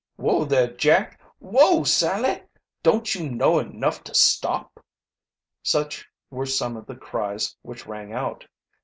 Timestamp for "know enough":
3.29-4.03